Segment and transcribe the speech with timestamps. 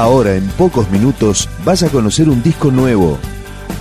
[0.00, 3.18] Ahora, en pocos minutos, vas a conocer un disco nuevo.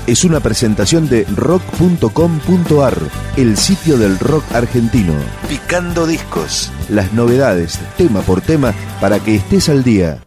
[0.05, 2.97] Es una presentación de rock.com.ar,
[3.37, 5.13] el sitio del rock argentino.
[5.47, 6.73] Picando discos.
[6.89, 10.21] Las novedades, tema por tema, para que estés al día.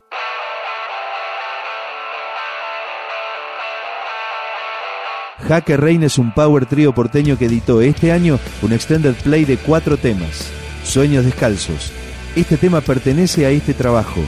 [5.47, 9.59] Jaque Reina es un power trío porteño que editó este año un extended play de
[9.59, 10.49] cuatro temas.
[10.85, 11.93] Sueños descalzos.
[12.35, 14.23] Este tema pertenece a este trabajo.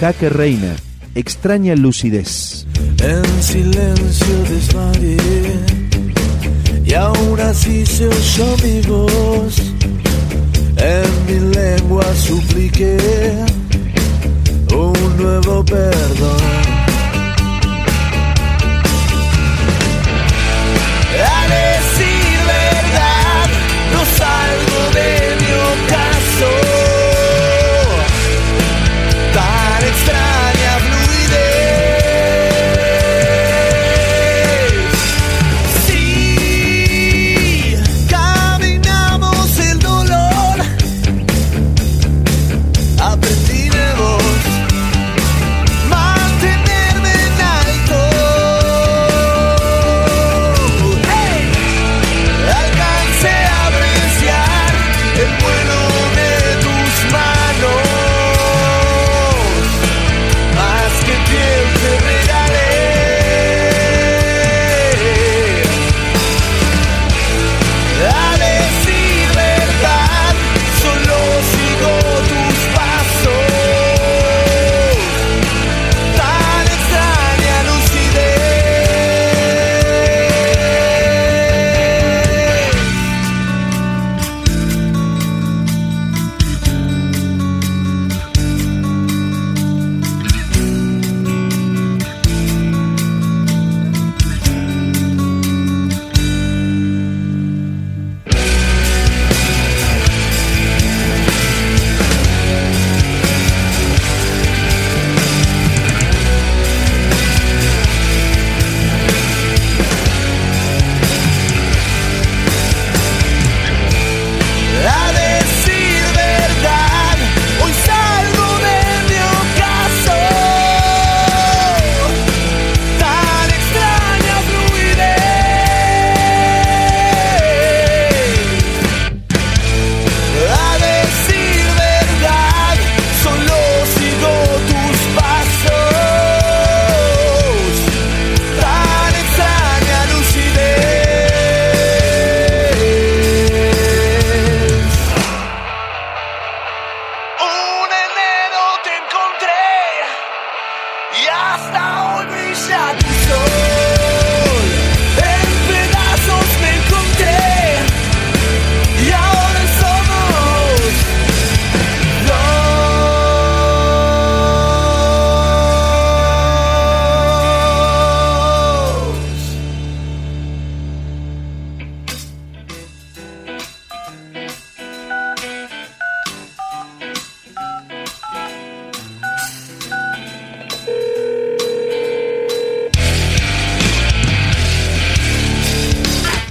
[0.00, 0.74] Jaque Reina,
[1.14, 2.66] extraña lucidez.
[3.02, 5.16] En silencio desvarié
[6.84, 9.56] y aún así se oyó mi voz.
[10.76, 12.96] En mi lengua supliqué
[14.74, 16.73] un nuevo perdón.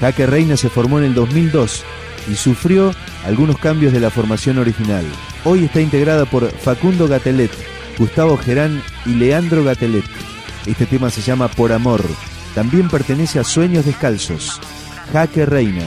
[0.03, 1.81] Jaque Reina se formó en el 2002
[2.29, 2.91] y sufrió
[3.25, 5.05] algunos cambios de la formación original.
[5.45, 7.51] Hoy está integrada por Facundo Gatelet,
[7.97, 10.03] Gustavo Gerán y Leandro Gatelet.
[10.65, 12.03] Este tema se llama Por Amor.
[12.53, 14.59] También pertenece a Sueños Descalzos.
[15.13, 15.85] Jaque Reina.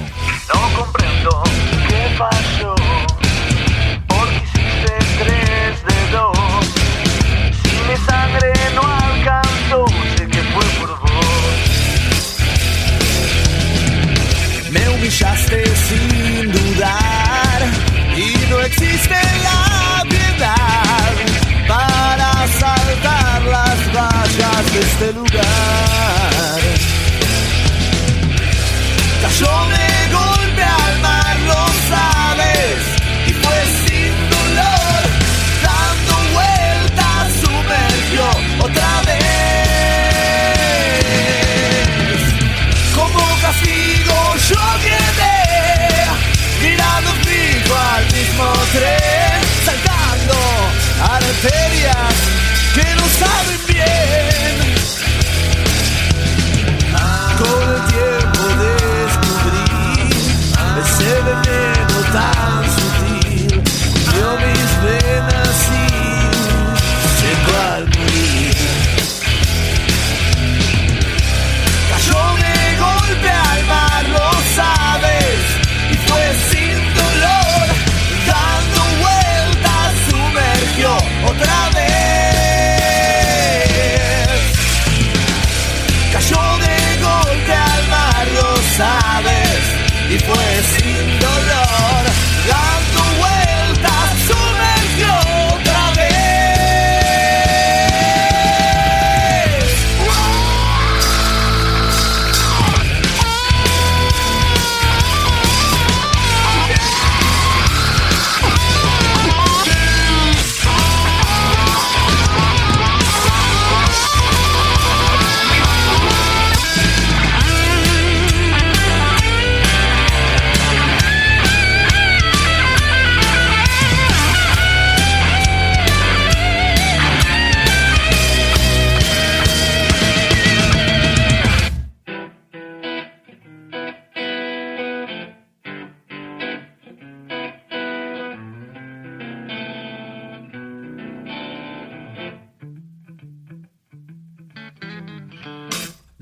[90.08, 90.45] E foi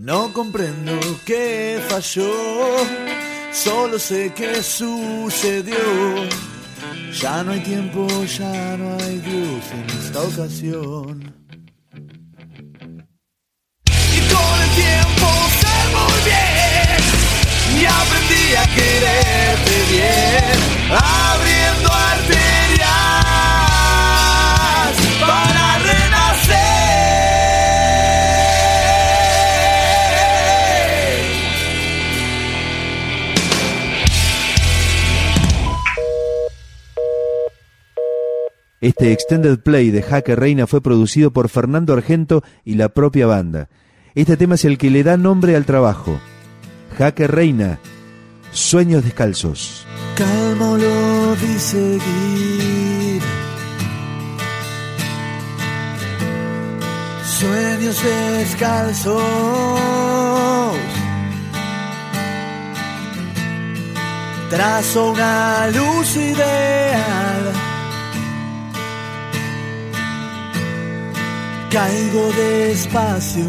[0.04, 0.92] No comprendo
[1.24, 2.30] qué falló,
[3.54, 5.78] solo sé que sucedió.
[7.18, 11.34] Ya no hay tiempo, ya no hay Dios en esta ocasión.
[13.86, 15.26] Y con el tiempo
[15.60, 17.00] sé muy bien
[17.80, 18.83] y aprendí a quererte
[38.84, 43.70] Este extended play de Jaque Reina fue producido por Fernando Argento y la propia banda.
[44.14, 46.20] Este tema es el que le da nombre al trabajo.
[46.98, 47.78] Jaque Reina,
[48.52, 49.86] Sueños Descalzos.
[50.14, 53.22] Calma lo vi seguir.
[57.24, 58.02] Sueños
[58.38, 59.22] descalzos.
[64.50, 67.63] Trazo una luz ideal.
[71.74, 73.48] Caigo despacio.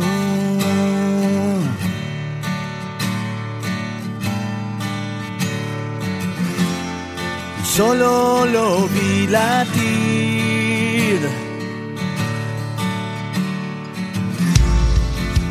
[7.63, 11.19] solo lo vi latir.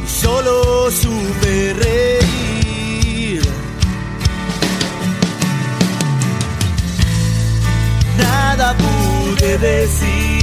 [0.04, 3.42] Solo supe reír.
[8.18, 10.33] Nada pude decir.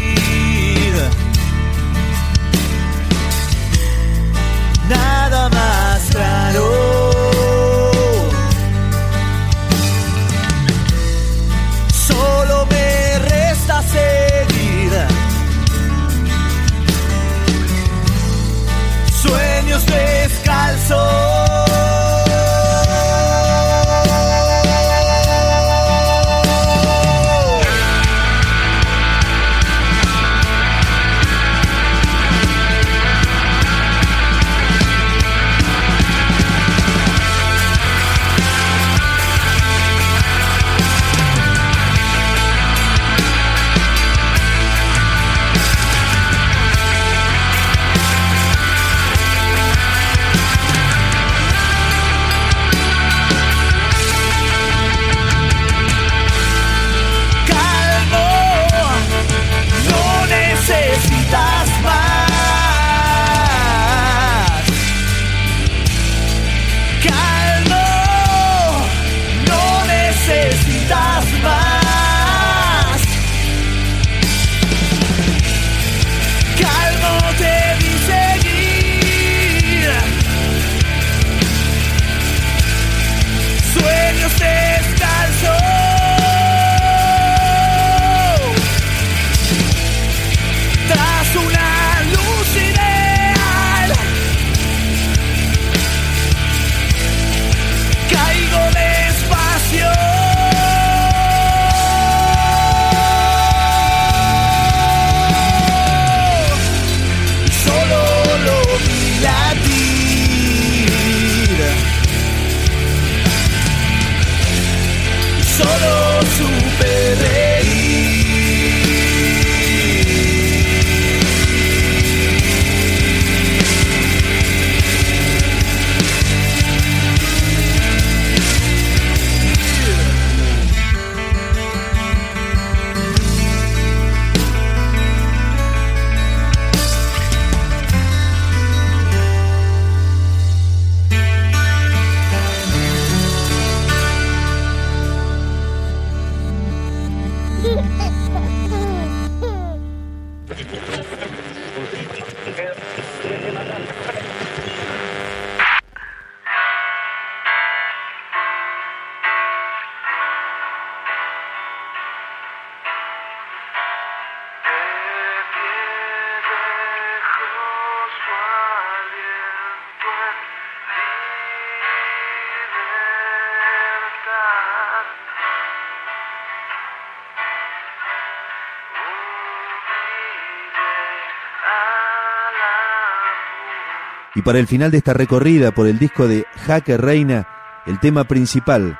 [184.33, 187.47] Y para el final de esta recorrida por el disco de Jaque Reina,
[187.85, 188.97] el tema principal,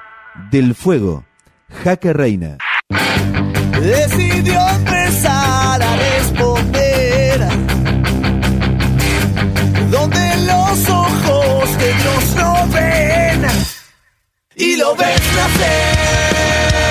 [0.50, 1.23] Del Fuego,
[1.83, 2.57] Jaque Reina.
[3.81, 7.39] Decidió empezar a responder
[9.89, 13.45] donde los ojos de Dios no ven
[14.55, 16.90] y lo ves nacer.